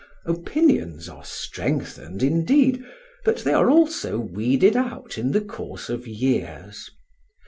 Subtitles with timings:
[0.25, 2.83] Opinions are strengthened, indeed,
[3.23, 6.89] but they are also weeded out in the course of years.